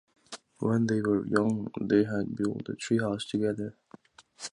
When 0.57 0.87
they 0.87 0.99
were 0.99 1.27
young 1.27 1.67
they 1.79 2.05
had 2.05 2.35
built 2.35 2.67
a 2.69 2.73
treehouse 2.73 3.29
together. 3.29 3.77